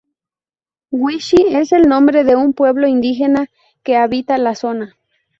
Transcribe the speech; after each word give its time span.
Wichí 0.89 1.37
es 1.51 1.71
el 1.73 1.83
nombre 1.83 2.23
de 2.23 2.35
un 2.35 2.53
pueblo 2.53 2.87
indígena 2.87 3.51
que 3.83 3.97
habita 3.97 4.39
la 4.39 4.55
zona. 4.55 4.97